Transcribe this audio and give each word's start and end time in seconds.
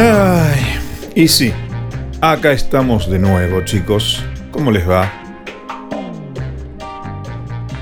Ay, 0.00 0.78
y 1.16 1.26
sí, 1.26 1.52
acá 2.20 2.52
estamos 2.52 3.10
de 3.10 3.18
nuevo, 3.18 3.62
chicos. 3.62 4.22
¿Cómo 4.52 4.70
les 4.70 4.88
va? 4.88 5.12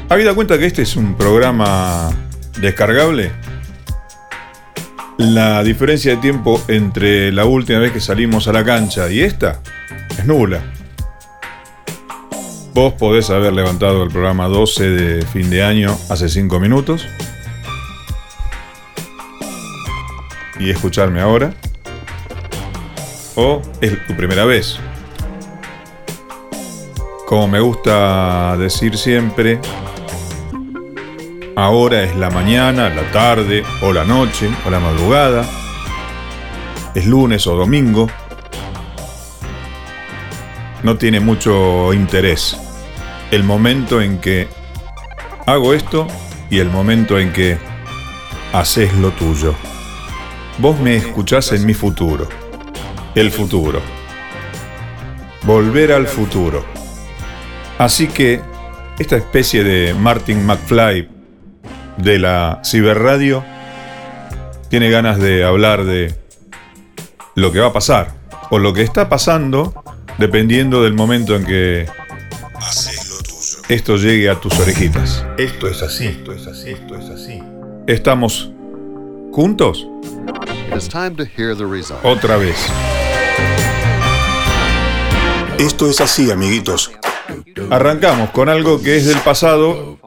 ¿Habida 0.08 0.34
cuenta 0.34 0.56
que 0.58 0.64
este 0.64 0.80
es 0.80 0.96
un 0.96 1.14
programa 1.14 2.08
descargable? 2.58 3.32
La 5.18 5.62
diferencia 5.62 6.12
de 6.12 6.16
tiempo 6.22 6.58
entre 6.68 7.30
la 7.32 7.44
última 7.44 7.80
vez 7.80 7.92
que 7.92 8.00
salimos 8.00 8.48
a 8.48 8.52
la 8.54 8.64
cancha 8.64 9.10
y 9.10 9.20
esta 9.20 9.60
es 10.18 10.24
nula. 10.24 10.72
Vos 12.72 12.94
podés 12.94 13.28
haber 13.28 13.52
levantado 13.52 14.02
el 14.02 14.10
programa 14.10 14.48
12 14.48 14.88
de 14.88 15.26
fin 15.26 15.50
de 15.50 15.62
año 15.62 15.94
hace 16.08 16.30
5 16.30 16.60
minutos 16.60 17.06
y 20.58 20.70
escucharme 20.70 21.20
ahora 21.20 21.52
o 23.36 23.62
es 23.80 24.06
tu 24.06 24.16
primera 24.16 24.44
vez. 24.44 24.78
Como 27.26 27.48
me 27.48 27.60
gusta 27.60 28.56
decir 28.56 28.96
siempre, 28.96 29.60
ahora 31.54 32.02
es 32.02 32.16
la 32.16 32.30
mañana, 32.30 32.88
la 32.88 33.10
tarde 33.12 33.62
o 33.82 33.92
la 33.92 34.04
noche 34.04 34.48
o 34.64 34.70
la 34.70 34.80
madrugada, 34.80 35.44
es 36.94 37.06
lunes 37.06 37.46
o 37.46 37.56
domingo, 37.56 38.08
no 40.82 40.96
tiene 40.96 41.20
mucho 41.20 41.92
interés 41.92 42.56
el 43.30 43.42
momento 43.42 44.00
en 44.00 44.20
que 44.20 44.48
hago 45.46 45.74
esto 45.74 46.06
y 46.48 46.58
el 46.58 46.70
momento 46.70 47.18
en 47.18 47.32
que 47.32 47.58
haces 48.52 48.94
lo 48.94 49.10
tuyo. 49.10 49.54
Vos 50.58 50.78
me 50.78 50.96
escuchás 50.96 51.52
en 51.52 51.66
mi 51.66 51.74
futuro 51.74 52.28
el 53.16 53.30
futuro. 53.30 53.80
Volver 55.42 55.90
al 55.90 56.06
futuro. 56.06 56.64
Así 57.78 58.08
que 58.08 58.40
esta 58.98 59.16
especie 59.16 59.64
de 59.64 59.94
Martin 59.94 60.44
McFly 60.44 61.08
de 61.96 62.18
la 62.18 62.60
ciberradio 62.62 63.42
tiene 64.68 64.90
ganas 64.90 65.18
de 65.18 65.44
hablar 65.44 65.84
de 65.84 66.14
lo 67.34 67.52
que 67.52 67.60
va 67.60 67.68
a 67.68 67.72
pasar 67.72 68.14
o 68.50 68.58
lo 68.58 68.74
que 68.74 68.82
está 68.82 69.08
pasando 69.08 69.82
dependiendo 70.18 70.82
del 70.82 70.94
momento 70.94 71.36
en 71.36 71.46
que 71.46 71.86
esto 73.68 73.96
llegue 73.96 74.28
a 74.28 74.38
tus 74.40 74.58
orejitas. 74.60 75.24
Esto 75.38 75.68
es 75.68 75.82
así, 75.82 76.06
esto 76.06 76.32
es 76.32 76.46
así, 76.46 76.70
esto 76.70 76.96
es 76.96 77.08
así. 77.08 77.42
¿Estamos 77.86 78.50
juntos? 79.32 79.86
Otra 82.02 82.36
vez. 82.36 82.56
Esto 85.58 85.88
es 85.88 86.02
así, 86.02 86.30
amiguitos. 86.30 86.90
Arrancamos 87.70 88.30
con 88.30 88.50
algo 88.50 88.82
que 88.82 88.96
es 88.96 89.06
del 89.06 89.18
pasado, 89.20 89.98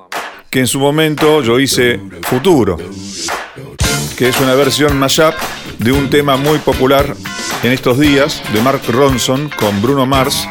que 0.51 0.59
en 0.59 0.67
su 0.67 0.79
momento 0.79 1.41
yo 1.41 1.59
hice 1.59 1.99
futuro, 2.21 2.77
que 4.15 4.29
es 4.29 4.39
una 4.39 4.53
versión 4.53 4.97
mashup 4.97 5.33
de 5.79 5.91
un 5.91 6.09
tema 6.11 6.37
muy 6.37 6.59
popular 6.59 7.15
en 7.63 7.71
estos 7.71 7.97
días 7.97 8.43
de 8.53 8.61
Mark 8.61 8.81
Ronson 8.87 9.49
con 9.49 9.81
Bruno 9.81 10.05
Mars, 10.05 10.47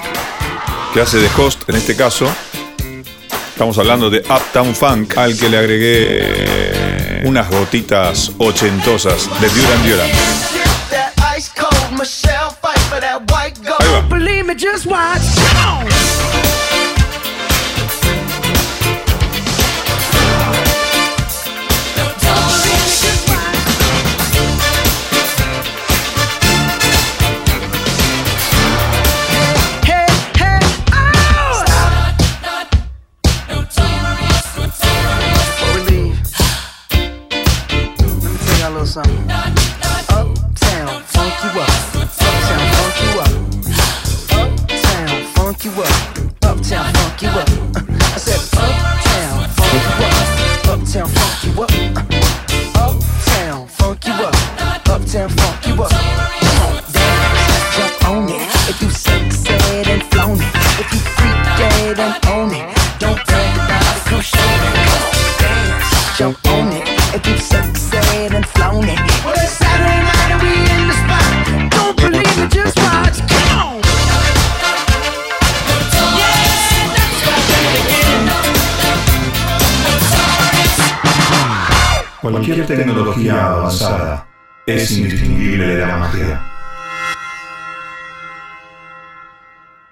que 0.92 1.00
hace 1.00 1.18
de 1.18 1.28
host 1.36 1.68
en 1.68 1.76
este 1.76 1.94
caso. 1.94 2.26
Estamos 3.50 3.78
hablando 3.78 4.10
de 4.10 4.18
Uptown 4.18 4.74
Funk, 4.74 5.16
al 5.16 5.38
que 5.38 5.48
le 5.48 5.58
agregué 5.58 7.22
unas 7.24 7.48
gotitas 7.50 8.32
ochentosas 8.38 9.28
de 9.40 9.48
Duran 9.48 9.88
Duran. 9.88 10.47
Me, 14.48 14.54
just 14.54 14.86
watch. 14.86 15.97
Cualquier 82.20 82.66
tecnología 82.66 83.46
avanzada 83.46 84.26
es 84.66 84.90
indistinguible 84.90 85.68
de 85.68 85.86
la 85.86 85.96
magia. 85.98 86.42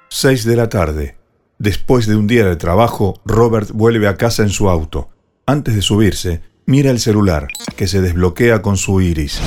6 0.08 0.44
de 0.44 0.56
la 0.56 0.68
tarde. 0.68 1.18
Después 1.58 2.08
de 2.08 2.16
un 2.16 2.26
día 2.26 2.46
de 2.46 2.56
trabajo, 2.56 3.20
Robert 3.24 3.70
vuelve 3.70 4.08
a 4.08 4.16
casa 4.16 4.42
en 4.42 4.48
su 4.48 4.68
auto. 4.68 5.10
Antes 5.48 5.76
de 5.76 5.82
subirse, 5.82 6.40
mira 6.64 6.90
el 6.90 6.98
celular, 6.98 7.46
que 7.76 7.86
se 7.86 8.00
desbloquea 8.00 8.62
con 8.62 8.76
su 8.76 9.00
iris. 9.00 9.38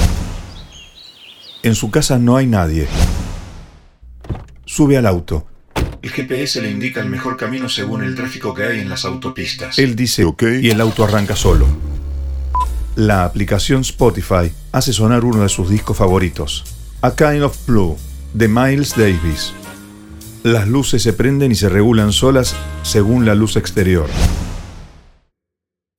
En 1.62 1.76
su 1.76 1.92
casa 1.92 2.18
no 2.18 2.38
hay 2.38 2.48
nadie. 2.48 2.88
Sube 4.64 4.96
al 4.96 5.06
auto. 5.06 5.46
El 6.02 6.10
GPS 6.10 6.62
le 6.62 6.72
indica 6.72 7.02
el 7.02 7.10
mejor 7.10 7.36
camino 7.36 7.68
según 7.68 8.02
el 8.02 8.16
tráfico 8.16 8.54
que 8.54 8.64
hay 8.64 8.80
en 8.80 8.88
las 8.88 9.04
autopistas. 9.04 9.78
Él 9.78 9.98
dice 9.98 10.24
ok 10.24 10.44
y 10.62 10.70
el 10.70 10.80
auto 10.80 11.04
arranca 11.04 11.36
solo. 11.36 11.68
La 12.96 13.26
aplicación 13.26 13.82
Spotify 13.82 14.54
hace 14.72 14.94
sonar 14.94 15.26
uno 15.26 15.42
de 15.42 15.50
sus 15.50 15.70
discos 15.70 15.98
favoritos, 15.98 16.64
A 17.02 17.14
Kind 17.14 17.44
of 17.44 17.58
Blue, 17.68 17.98
de 18.34 18.48
Miles 18.48 18.96
Davis. 18.96 19.52
Las 20.44 20.66
luces 20.66 21.04
se 21.04 21.12
prenden 21.12 21.52
y 21.52 21.56
se 21.56 21.68
regulan 21.68 22.14
solas 22.14 22.56
según 22.84 23.26
la 23.26 23.36
luz 23.36 23.58
exterior. 23.58 24.08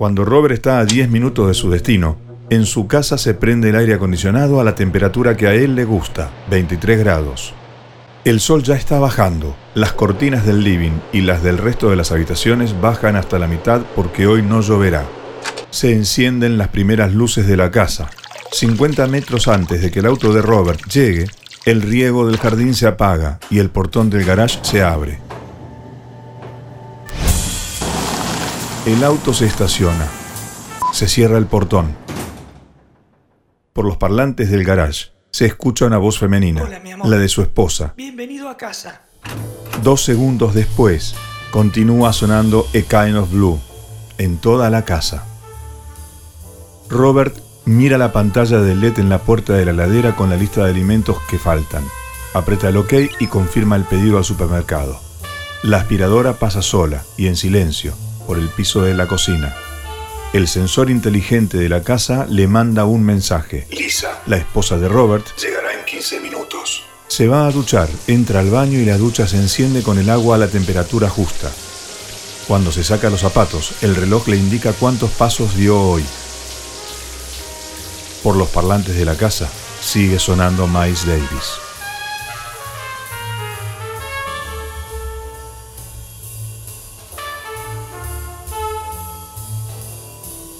Cuando 0.00 0.24
Robert 0.24 0.54
está 0.54 0.78
a 0.78 0.86
10 0.86 1.10
minutos 1.10 1.46
de 1.46 1.52
su 1.52 1.68
destino, 1.68 2.16
en 2.48 2.64
su 2.64 2.86
casa 2.86 3.18
se 3.18 3.34
prende 3.34 3.68
el 3.68 3.76
aire 3.76 3.92
acondicionado 3.92 4.58
a 4.58 4.64
la 4.64 4.74
temperatura 4.74 5.36
que 5.36 5.46
a 5.46 5.52
él 5.52 5.74
le 5.74 5.84
gusta, 5.84 6.30
23 6.48 7.00
grados. 7.00 7.52
El 8.24 8.40
sol 8.40 8.62
ya 8.62 8.76
está 8.76 8.98
bajando, 8.98 9.54
las 9.74 9.92
cortinas 9.92 10.46
del 10.46 10.64
living 10.64 10.98
y 11.12 11.20
las 11.20 11.42
del 11.42 11.58
resto 11.58 11.90
de 11.90 11.96
las 11.96 12.12
habitaciones 12.12 12.80
bajan 12.80 13.14
hasta 13.14 13.38
la 13.38 13.46
mitad 13.46 13.82
porque 13.94 14.26
hoy 14.26 14.40
no 14.40 14.62
lloverá. 14.62 15.04
Se 15.68 15.92
encienden 15.92 16.56
las 16.56 16.68
primeras 16.68 17.12
luces 17.12 17.46
de 17.46 17.58
la 17.58 17.70
casa. 17.70 18.08
50 18.52 19.06
metros 19.06 19.48
antes 19.48 19.82
de 19.82 19.90
que 19.90 19.98
el 19.98 20.06
auto 20.06 20.32
de 20.32 20.40
Robert 20.40 20.80
llegue, 20.90 21.26
el 21.66 21.82
riego 21.82 22.26
del 22.26 22.38
jardín 22.38 22.72
se 22.72 22.86
apaga 22.86 23.38
y 23.50 23.58
el 23.58 23.68
portón 23.68 24.08
del 24.08 24.24
garage 24.24 24.60
se 24.62 24.82
abre. 24.82 25.18
El 28.90 29.04
auto 29.04 29.32
se 29.32 29.46
estaciona. 29.46 30.08
Se 30.92 31.06
cierra 31.06 31.38
el 31.38 31.46
portón. 31.46 31.94
Por 33.72 33.84
los 33.84 33.96
parlantes 33.98 34.50
del 34.50 34.64
garage 34.64 35.12
se 35.30 35.46
escucha 35.46 35.86
una 35.86 35.96
voz 35.96 36.18
femenina, 36.18 36.68
la 37.04 37.16
de 37.16 37.28
su 37.28 37.40
esposa. 37.40 37.94
Bienvenido 37.96 38.48
a 38.48 38.56
casa. 38.56 39.02
Dos 39.84 40.02
segundos 40.02 40.54
después, 40.54 41.14
continúa 41.52 42.12
sonando 42.12 42.66
A 42.70 42.80
Kind 42.80 43.16
of 43.16 43.30
Blue 43.30 43.60
en 44.18 44.38
toda 44.38 44.68
la 44.70 44.84
casa. 44.84 45.24
Robert 46.88 47.38
mira 47.66 47.96
la 47.96 48.12
pantalla 48.12 48.60
del 48.60 48.80
LED 48.80 48.98
en 48.98 49.08
la 49.08 49.20
puerta 49.20 49.52
de 49.52 49.66
la 49.66 49.72
ladera 49.72 50.16
con 50.16 50.30
la 50.30 50.36
lista 50.36 50.64
de 50.64 50.70
alimentos 50.72 51.16
que 51.30 51.38
faltan. 51.38 51.84
Aprieta 52.34 52.70
el 52.70 52.76
OK 52.76 52.94
y 53.20 53.28
confirma 53.28 53.76
el 53.76 53.84
pedido 53.84 54.18
al 54.18 54.24
supermercado. 54.24 54.98
La 55.62 55.76
aspiradora 55.76 56.40
pasa 56.40 56.60
sola 56.60 57.04
y 57.16 57.28
en 57.28 57.36
silencio 57.36 57.94
por 58.30 58.38
el 58.38 58.48
piso 58.48 58.82
de 58.82 58.94
la 58.94 59.08
cocina. 59.08 59.56
El 60.32 60.46
sensor 60.46 60.88
inteligente 60.88 61.58
de 61.58 61.68
la 61.68 61.82
casa 61.82 62.26
le 62.30 62.46
manda 62.46 62.84
un 62.84 63.02
mensaje. 63.02 63.66
Lisa, 63.72 64.22
La 64.26 64.36
esposa 64.36 64.78
de 64.78 64.86
Robert 64.86 65.26
llegará 65.36 65.74
en 65.74 65.84
15 65.84 66.20
minutos. 66.20 66.84
Se 67.08 67.26
va 67.26 67.48
a 67.48 67.50
duchar, 67.50 67.88
entra 68.06 68.38
al 68.38 68.48
baño 68.48 68.78
y 68.78 68.84
la 68.84 68.98
ducha 68.98 69.26
se 69.26 69.36
enciende 69.36 69.82
con 69.82 69.98
el 69.98 70.08
agua 70.08 70.36
a 70.36 70.38
la 70.38 70.46
temperatura 70.46 71.08
justa. 71.08 71.50
Cuando 72.46 72.70
se 72.70 72.84
saca 72.84 73.10
los 73.10 73.22
zapatos, 73.22 73.72
el 73.82 73.96
reloj 73.96 74.28
le 74.28 74.36
indica 74.36 74.74
cuántos 74.74 75.10
pasos 75.10 75.56
dio 75.56 75.82
hoy. 75.82 76.04
Por 78.22 78.36
los 78.36 78.48
parlantes 78.50 78.94
de 78.94 79.06
la 79.06 79.16
casa 79.16 79.48
sigue 79.80 80.20
sonando 80.20 80.68
Miles 80.68 81.04
Davis. 81.04 81.69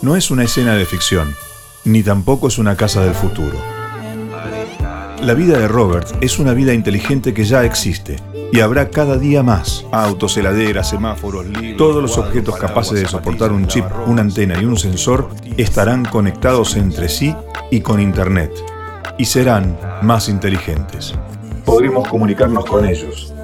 No 0.02 0.16
es 0.16 0.30
una 0.30 0.44
escena 0.44 0.74
de 0.76 0.86
ficción, 0.86 1.34
ni 1.84 2.02
tampoco 2.02 2.48
es 2.48 2.56
una 2.56 2.74
casa 2.74 3.04
del 3.04 3.14
futuro. 3.14 3.58
La 5.22 5.34
vida 5.34 5.58
de 5.58 5.68
Robert 5.68 6.08
es 6.22 6.38
una 6.38 6.54
vida 6.54 6.72
inteligente 6.72 7.34
que 7.34 7.44
ya 7.44 7.64
existe 7.64 8.16
y 8.50 8.60
habrá 8.60 8.88
cada 8.88 9.18
día 9.18 9.42
más. 9.42 9.84
Autos, 9.92 10.38
heladeras, 10.38 10.88
semáforos, 10.88 11.46
libros. 11.46 11.76
Todos 11.76 12.00
los 12.02 12.16
objetos 12.16 12.56
capaces 12.56 12.98
de 12.98 13.06
soportar 13.06 13.52
un 13.52 13.66
chip, 13.66 13.84
una 14.06 14.22
antena 14.22 14.58
y 14.58 14.64
un 14.64 14.78
sensor 14.78 15.28
estarán 15.58 16.06
conectados 16.06 16.76
entre 16.76 17.10
sí 17.10 17.36
y 17.70 17.80
con 17.80 18.00
Internet 18.00 18.52
y 19.18 19.26
serán 19.26 19.78
más 20.00 20.30
inteligentes. 20.30 21.14
Podremos 21.66 22.08
comunicarnos 22.08 22.64
con 22.64 22.86
ellos. 22.86 23.34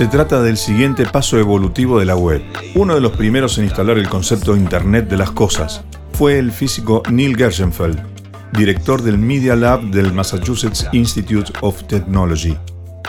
Se 0.00 0.06
trata 0.06 0.40
del 0.40 0.56
siguiente 0.56 1.04
paso 1.04 1.36
evolutivo 1.36 1.98
de 1.98 2.06
la 2.06 2.16
web. 2.16 2.42
Uno 2.74 2.94
de 2.94 3.02
los 3.02 3.12
primeros 3.12 3.58
en 3.58 3.64
instalar 3.64 3.98
el 3.98 4.08
concepto 4.08 4.56
Internet 4.56 5.10
de 5.10 5.18
las 5.18 5.30
cosas 5.30 5.82
fue 6.14 6.38
el 6.38 6.52
físico 6.52 7.02
Neil 7.10 7.36
Gershenfeld, 7.36 8.02
director 8.50 9.02
del 9.02 9.18
Media 9.18 9.56
Lab 9.56 9.82
del 9.90 10.14
Massachusetts 10.14 10.86
Institute 10.92 11.52
of 11.60 11.86
Technology, 11.86 12.56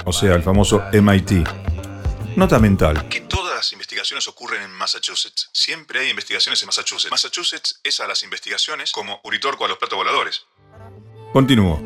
o 0.03 0.11
sea, 0.11 0.35
el 0.35 0.43
famoso 0.43 0.83
MIT. 0.91 1.47
Nota 2.35 2.59
mental. 2.59 3.07
Que 3.07 3.21
todas 3.21 3.55
las 3.55 3.71
investigaciones 3.71 4.27
ocurren 4.27 4.61
en 4.61 4.71
Massachusetts. 4.71 5.49
Siempre 5.53 6.01
hay 6.01 6.09
investigaciones 6.09 6.61
en 6.61 6.65
Massachusetts. 6.65 7.09
Massachusetts 7.09 7.79
es 7.85 8.01
a 8.01 8.07
las 8.09 8.21
investigaciones 8.23 8.91
como 8.91 9.21
Uritorco 9.23 9.63
a 9.63 9.69
los 9.69 9.77
platos 9.77 9.97
voladores. 9.97 10.45
Continúo. 11.31 11.81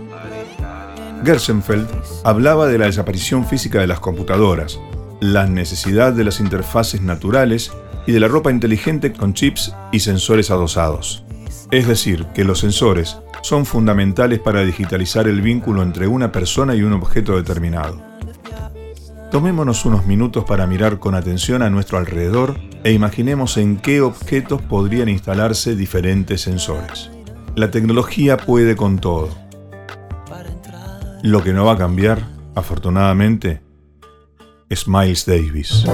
Gershenfeld 1.23 1.87
hablaba 2.23 2.67
de 2.67 2.79
la 2.79 2.85
desaparición 2.85 3.47
física 3.47 3.79
de 3.79 3.87
las 3.87 3.99
computadoras, 3.99 4.79
la 5.19 5.47
necesidad 5.47 6.13
de 6.13 6.23
las 6.23 6.39
interfaces 6.39 7.01
naturales 7.01 7.71
y 8.07 8.11
de 8.11 8.19
la 8.19 8.27
ropa 8.27 8.51
inteligente 8.51 9.13
con 9.13 9.33
chips 9.33 9.73
y 9.91 9.99
sensores 9.99 10.51
adosados. 10.51 11.23
Es 11.71 11.87
decir, 11.87 12.27
que 12.33 12.43
los 12.43 12.59
sensores 12.59 13.17
son 13.41 13.65
fundamentales 13.65 14.39
para 14.39 14.61
digitalizar 14.61 15.27
el 15.27 15.41
vínculo 15.41 15.83
entre 15.83 16.07
una 16.07 16.31
persona 16.31 16.75
y 16.75 16.83
un 16.83 16.93
objeto 16.93 17.35
determinado. 17.35 18.01
Tomémonos 19.31 19.85
unos 19.85 20.05
minutos 20.05 20.45
para 20.45 20.67
mirar 20.67 20.99
con 20.99 21.15
atención 21.15 21.61
a 21.61 21.69
nuestro 21.69 21.97
alrededor 21.97 22.57
e 22.83 22.91
imaginemos 22.91 23.57
en 23.57 23.77
qué 23.77 24.01
objetos 24.01 24.61
podrían 24.61 25.09
instalarse 25.09 25.75
diferentes 25.75 26.41
sensores. 26.41 27.09
La 27.55 27.71
tecnología 27.71 28.37
puede 28.37 28.75
con 28.75 28.99
todo. 28.99 29.29
Lo 31.23 31.43
que 31.43 31.53
no 31.53 31.65
va 31.65 31.73
a 31.73 31.77
cambiar, 31.77 32.27
afortunadamente, 32.53 33.64
es 34.69 34.87
Miles 34.87 35.25
Davis. 35.25 35.85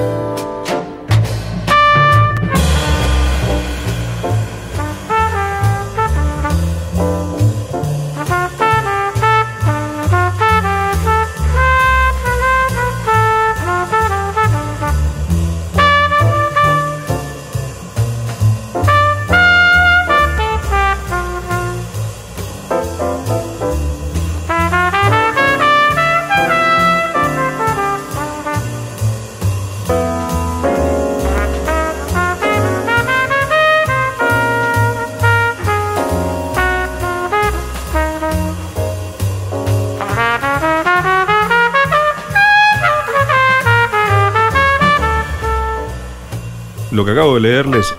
Lo 46.91 47.05
que 47.05 47.11
acabo 47.11 47.35
de 47.35 47.41
leerles 47.41 47.95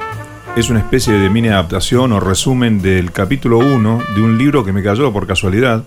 es 0.54 0.68
una 0.68 0.80
especie 0.80 1.14
de 1.14 1.30
mini 1.30 1.48
adaptación 1.48 2.12
o 2.12 2.20
resumen 2.20 2.82
del 2.82 3.10
capítulo 3.10 3.56
1 3.58 4.02
de 4.14 4.20
un 4.20 4.36
libro 4.36 4.64
que 4.64 4.72
me 4.72 4.82
cayó 4.82 5.10
por 5.10 5.26
casualidad, 5.26 5.84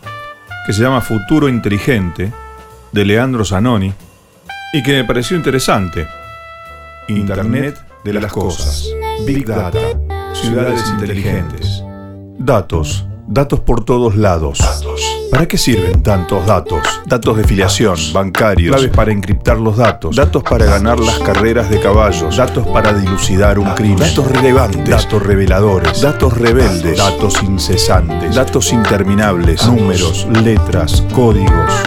que 0.66 0.74
se 0.74 0.82
llama 0.82 1.02
Futuro 1.02 1.48
Inteligente, 1.48 2.34
de 2.92 3.06
Leandro 3.06 3.46
Zanoni, 3.46 3.94
y 4.74 4.82
que 4.82 4.94
me 4.94 5.04
pareció 5.04 5.38
interesante. 5.38 6.08
Internet 7.08 7.78
de 8.04 8.14
las 8.14 8.34
cosas, 8.34 8.90
Big 9.28 9.46
Data, 9.46 9.80
ciudades 10.34 10.84
inteligentes, 10.90 11.84
datos, 12.40 13.06
datos 13.28 13.60
por 13.60 13.86
todos 13.86 14.16
lados. 14.16 14.58
¿Para 15.36 15.50
qué 15.50 15.58
sirven 15.58 16.02
tantos 16.02 16.46
datos? 16.46 16.80
Datos 17.06 17.36
de 17.36 17.44
filiación, 17.44 17.98
bancarios, 18.14 18.74
claves 18.74 18.96
para 18.96 19.12
encriptar 19.12 19.58
los 19.58 19.76
datos, 19.76 20.16
datos 20.16 20.42
para 20.42 20.64
ganar 20.64 20.98
las 20.98 21.20
carreras 21.20 21.70
de 21.70 21.82
caballos, 21.82 22.38
datos 22.38 22.66
para 22.68 22.94
dilucidar 22.94 23.60
un 23.60 23.70
crimen, 23.72 24.00
datos 24.00 24.32
relevantes, 24.32 24.88
datos 24.90 25.22
reveladores, 25.22 26.02
datos 26.02 26.38
rebeldes, 26.38 26.98
datos 26.98 27.44
incesantes, 27.44 28.34
datos 28.34 28.72
interminables, 28.72 29.68
números, 29.68 30.26
letras, 30.42 31.04
códigos. 31.14 31.85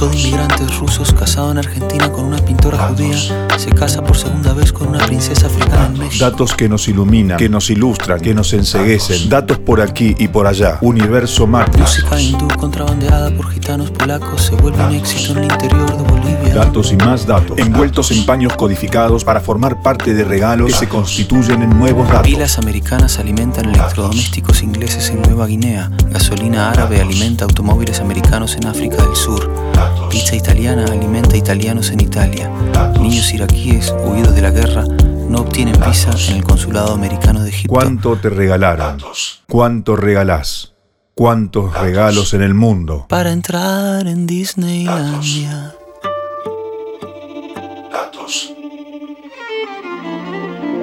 Hijo 0.00 0.08
de 0.08 0.18
inmigrantes 0.18 0.78
rusos 0.78 1.12
casado 1.12 1.50
en 1.50 1.58
Argentina 1.58 2.10
con 2.10 2.24
una 2.24 2.38
pintora 2.38 2.88
judía, 2.88 3.18
se 3.58 3.70
casa 3.70 4.02
por 4.02 4.16
segunda 4.16 4.54
vez 4.54 4.72
con 4.72 4.88
una 4.88 5.04
princesa 5.04 5.46
africana 5.46 5.90
en 5.92 5.98
México. 5.98 6.24
Datos 6.24 6.54
que 6.54 6.70
nos 6.70 6.88
iluminan, 6.88 7.36
que 7.36 7.50
nos 7.50 7.68
ilustran, 7.68 8.18
que 8.18 8.32
nos 8.32 8.50
enseguecen. 8.54 9.28
Datos 9.28 9.58
por 9.58 9.82
aquí 9.82 10.14
y 10.18 10.28
por 10.28 10.46
allá. 10.46 10.78
Universo 10.80 11.46
Matrix. 11.46 11.80
Música 11.80 12.18
hindú 12.18 12.48
contrabandeada 12.56 13.30
por 13.36 13.50
gitanos 13.50 13.90
polacos 13.90 14.40
se 14.40 14.54
vuelve 14.54 14.82
un 14.82 14.94
éxito 14.94 15.32
en 15.32 15.44
el 15.44 15.52
interior 15.52 15.94
de 15.94 16.02
Bolivia. 16.02 16.49
Datos 16.54 16.92
y 16.92 16.96
más 16.96 17.26
datos, 17.26 17.58
envueltos 17.58 18.10
en 18.10 18.26
paños 18.26 18.56
codificados 18.56 19.24
para 19.24 19.40
formar 19.40 19.80
parte 19.82 20.14
de 20.14 20.24
regalos 20.24 20.72
que 20.72 20.78
se 20.78 20.88
constituyen 20.88 21.62
en 21.62 21.78
nuevos 21.78 22.08
datos. 22.08 22.26
Pilas 22.26 22.58
americanas 22.58 23.18
alimentan 23.18 23.66
electrodomésticos 23.66 24.62
ingleses 24.62 25.10
en 25.10 25.22
Nueva 25.22 25.46
Guinea. 25.46 25.90
Gasolina 26.10 26.70
árabe 26.70 27.00
alimenta 27.00 27.44
automóviles 27.44 28.00
americanos 28.00 28.56
en 28.56 28.66
África 28.66 28.96
del 28.96 29.14
Sur. 29.14 29.50
Pizza 30.10 30.34
italiana 30.34 30.86
alimenta 30.86 31.36
italianos 31.36 31.90
en 31.90 32.00
Italia. 32.00 32.50
Niños 33.00 33.32
iraquíes 33.32 33.94
huidos 34.04 34.34
de 34.34 34.42
la 34.42 34.50
guerra 34.50 34.84
no 35.28 35.42
obtienen 35.42 35.80
visa 35.86 36.10
en 36.28 36.36
el 36.36 36.44
consulado 36.44 36.92
americano 36.92 37.42
de 37.42 37.50
Egipto. 37.50 37.72
¿Cuánto 37.72 38.16
te 38.16 38.28
regalaron? 38.28 38.98
¿Cuánto 39.48 39.94
regalás? 39.94 40.74
¿Cuántos 41.14 41.78
regalos 41.78 42.34
en 42.34 42.42
el 42.42 42.54
mundo? 42.54 43.06
Para 43.08 43.30
entrar 43.30 44.06
en 44.06 44.26
Disneylandia. 44.26 45.74
Datos. 48.30 48.54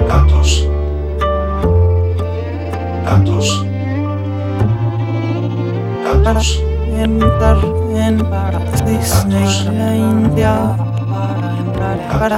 Datos. 0.10 0.68
Datos. 3.06 3.48
Datos. 6.25 6.63
entrar 7.00 7.58
en 7.96 8.18
Disneylandia. 8.86 10.54
Para 12.20 12.36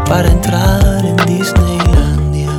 Para 0.07 0.29
entrar 0.29 1.05
en 1.05 1.15
Disneylandia. 1.27 2.49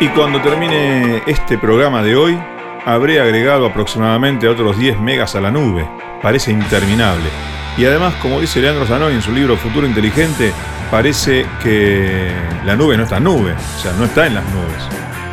Y 0.00 0.08
cuando 0.08 0.40
termine 0.40 1.22
este 1.26 1.58
programa 1.58 2.02
de 2.02 2.16
hoy, 2.16 2.38
habré 2.86 3.20
agregado 3.20 3.66
aproximadamente 3.66 4.48
otros 4.48 4.78
10 4.78 4.98
megas 5.00 5.34
a 5.36 5.42
la 5.42 5.50
nube. 5.50 5.86
Parece 6.22 6.50
interminable. 6.50 7.28
Y 7.76 7.84
además, 7.84 8.14
como 8.22 8.40
dice 8.40 8.60
Leandro 8.60 8.86
Zanoni 8.86 9.16
en 9.16 9.22
su 9.22 9.32
libro 9.32 9.56
Futuro 9.56 9.86
Inteligente, 9.86 10.52
parece 10.90 11.44
que 11.62 12.32
la 12.64 12.74
nube 12.74 12.96
no 12.96 13.02
está 13.02 13.18
en 13.18 13.24
nube, 13.24 13.52
o 13.52 13.80
sea, 13.80 13.92
no 13.98 14.04
está 14.04 14.26
en 14.26 14.34
las 14.34 14.44
nubes. 14.44 14.82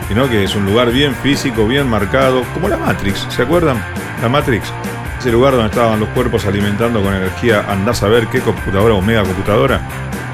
sino 0.10 0.30
que 0.30 0.44
es 0.44 0.56
un 0.56 0.65
lugar 0.65 0.91
bien 0.91 1.15
físico, 1.15 1.65
bien 1.65 1.89
marcado, 1.89 2.44
como 2.53 2.68
la 2.68 2.75
Matrix, 2.75 3.27
¿se 3.30 3.44
acuerdan? 3.44 3.82
La 4.22 4.27
Matrix, 4.27 4.74
ese 5.22 5.32
lugar 5.32 5.54
donde 5.54 5.68
estaban 5.68 6.00
los 6.00 6.10
cuerpos 6.10 6.48
alimentando 6.48 7.00
con 7.04 7.13
energía, 7.13 7.63
andás 7.70 8.01
a 8.01 8.08
ver 8.08 8.25
qué 8.25 8.40
computadora 8.40 8.96
o 8.96 9.04
mega 9.04 9.22
computadora. 9.22 9.88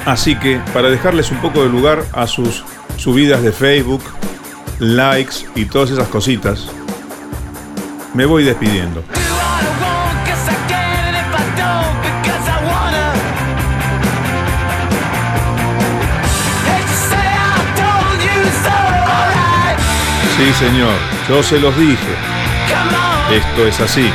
Así 0.05 0.33
que, 0.37 0.61
para 0.73 0.89
dejarles 0.89 1.29
un 1.29 1.39
poco 1.39 1.61
de 1.61 1.67
lugar 1.67 2.05
a 2.13 2.25
sus 2.25 2.63
subidas 2.95 3.43
de 3.43 3.51
Facebook, 3.51 4.01
likes 4.79 5.45
y 5.55 5.65
todas 5.65 5.91
esas 5.91 6.07
cositas, 6.07 6.69
me 8.13 8.25
voy 8.25 8.45
despidiendo. 8.45 9.03
Sí, 20.37 20.53
señor, 20.53 20.93
yo 21.27 21.43
se 21.43 21.59
los 21.59 21.77
dije. 21.77 22.15
Esto 23.33 23.67
es 23.67 23.81
así. 23.81 24.09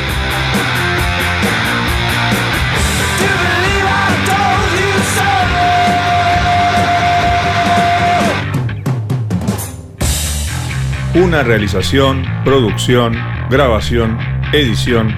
Una 11.15 11.43
realización, 11.43 12.25
producción, 12.43 13.15
grabación, 13.51 14.19
edición 14.55 15.15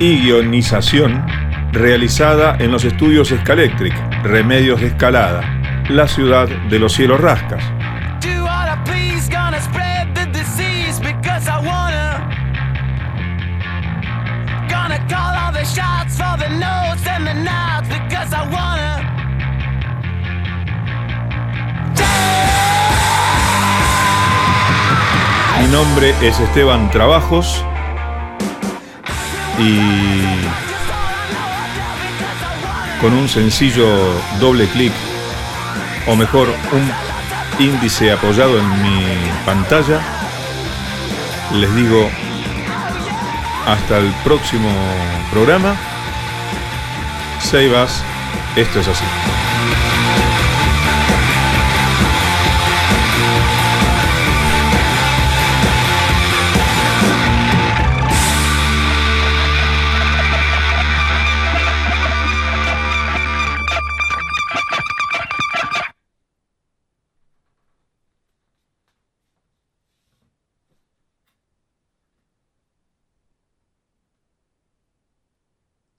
y 0.00 0.22
guionización 0.22 1.26
realizada 1.72 2.56
en 2.58 2.70
los 2.70 2.84
estudios 2.86 3.28
Scalectric, 3.28 3.94
Remedios 4.22 4.80
de 4.80 4.86
Escalada, 4.86 5.42
la 5.90 6.08
ciudad 6.08 6.48
de 6.48 6.78
los 6.78 6.94
cielos 6.94 7.20
rascas. 7.20 7.62
Mi 25.66 25.72
nombre 25.72 26.14
es 26.22 26.38
Esteban 26.38 26.92
Trabajos 26.92 27.64
y 29.58 29.80
con 33.00 33.12
un 33.12 33.28
sencillo 33.28 33.88
doble 34.38 34.68
clic 34.68 34.92
o 36.06 36.14
mejor 36.14 36.46
un 36.70 37.64
índice 37.66 38.12
apoyado 38.12 38.60
en 38.60 38.82
mi 38.82 39.02
pantalla 39.44 40.00
les 41.52 41.74
digo 41.74 42.08
hasta 43.66 43.98
el 43.98 44.12
próximo 44.22 44.70
programa. 45.32 45.74
Seibas, 47.40 48.04
esto 48.54 48.78
es 48.78 48.86
así. 48.86 49.04